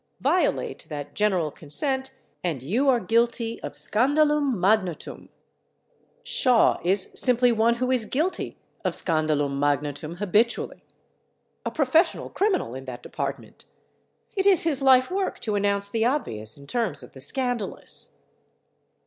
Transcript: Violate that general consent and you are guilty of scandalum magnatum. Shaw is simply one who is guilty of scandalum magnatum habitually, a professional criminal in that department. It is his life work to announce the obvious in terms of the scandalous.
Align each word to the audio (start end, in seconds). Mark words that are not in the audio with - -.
Violate 0.21 0.87
that 0.89 1.13
general 1.13 1.51
consent 1.51 2.11
and 2.43 2.63
you 2.63 2.89
are 2.89 2.99
guilty 2.99 3.61
of 3.61 3.73
scandalum 3.73 4.55
magnatum. 4.59 5.29
Shaw 6.23 6.79
is 6.83 7.11
simply 7.13 7.51
one 7.51 7.75
who 7.75 7.91
is 7.91 8.05
guilty 8.05 8.57
of 8.83 8.95
scandalum 8.95 9.59
magnatum 9.59 10.15
habitually, 10.15 10.81
a 11.63 11.69
professional 11.69 12.31
criminal 12.31 12.73
in 12.73 12.85
that 12.85 13.03
department. 13.03 13.65
It 14.35 14.47
is 14.47 14.63
his 14.63 14.81
life 14.81 15.11
work 15.11 15.39
to 15.41 15.53
announce 15.53 15.91
the 15.91 16.03
obvious 16.03 16.57
in 16.57 16.65
terms 16.65 17.03
of 17.03 17.13
the 17.13 17.21
scandalous. 17.21 18.09